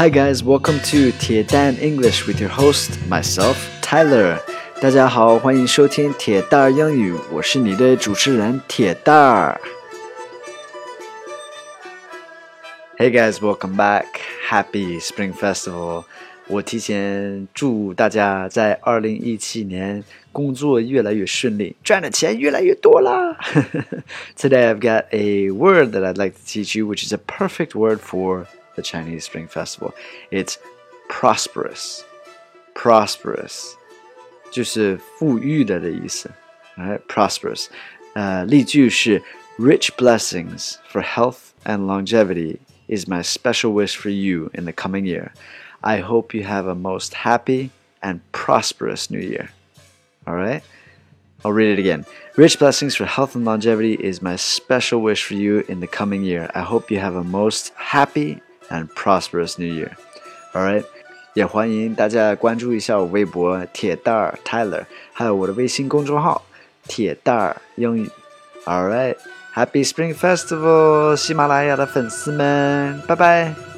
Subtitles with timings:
[0.00, 4.38] Hi guys, welcome to 铁蛋 English with your host myself Tyler.
[4.80, 9.60] 大家好，欢迎收听铁蛋儿英语，我是你的主持人铁蛋儿。
[12.98, 14.06] Hey guys, welcome back.
[14.48, 16.04] Happy Spring Festival.
[16.48, 23.36] 我提前祝大家在二零一七年工作越来越顺利，赚的钱越来越多啦。
[24.38, 27.98] Today I've got a word that I'd like to teach you, which is a perfect word
[27.98, 28.46] for
[28.80, 29.94] the Chinese Spring Festival.
[30.30, 30.58] It's
[31.08, 32.02] prosperous.
[32.74, 33.74] Prosperous
[34.50, 36.30] 就是富裕的的意思。
[36.76, 37.68] Right, prosperous.
[38.14, 39.22] 呃，例句是
[39.58, 42.58] Rich blessings for health and longevity
[42.88, 45.30] is my special wish for you in the coming year.
[45.80, 47.70] I hope you have a most happy
[48.02, 49.48] and prosperous new year.
[50.26, 50.62] All right?
[51.44, 52.04] I'll read it again.
[52.36, 56.22] Rich blessings for health and longevity is my special wish for you in the coming
[56.22, 56.50] year.
[56.54, 58.40] I hope you have a most happy
[58.70, 59.92] and prosperous new year.
[60.52, 60.84] All right?
[61.34, 66.42] 也欢迎大家关注一下我微博铁蛋儿 Tyler，还有我的微信公众号
[66.88, 68.10] 铁蛋儿英语。
[68.64, 69.16] All right,
[69.54, 73.69] Happy Spring Festival，喜马拉雅的粉丝们，拜拜。